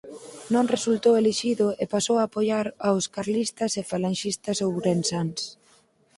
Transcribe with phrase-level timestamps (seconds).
[0.53, 5.39] Non resultou elixido e pasou a apoiar aos carlistas e falanxistas ourensáns.